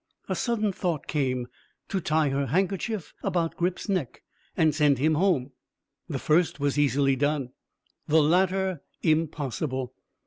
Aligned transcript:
A 0.27 0.33
sudden 0.33 0.71
thought 0.73 1.05
came 1.05 1.47
to 1.89 1.99
tie 2.01 2.29
her 2.29 2.47
handkerchief 2.47 3.13
about 3.21 3.55
Grip's 3.55 3.87
neck, 3.87 4.23
and 4.57 4.73
send 4.73 4.97
him 4.97 5.13
home. 5.13 5.51
The 6.09 6.17
first 6.17 6.59
was 6.59 6.79
easily 6.79 7.15
done, 7.15 7.51
the 8.07 8.23
latter 8.23 8.81
impossible. 9.03 9.93